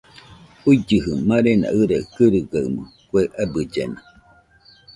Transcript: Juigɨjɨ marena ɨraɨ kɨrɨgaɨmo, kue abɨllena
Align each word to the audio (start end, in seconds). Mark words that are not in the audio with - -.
Juigɨjɨ 0.63 1.13
marena 1.27 1.67
ɨraɨ 1.79 2.01
kɨrɨgaɨmo, 2.13 2.83
kue 3.09 3.21
abɨllena 3.41 3.99